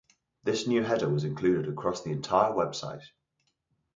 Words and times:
This 0.43 0.65
new 0.65 0.81
header 0.81 1.07
was 1.07 1.25
included 1.25 1.67
across 1.69 2.01
the 2.01 2.09
entire 2.09 2.53
website. 2.53 3.03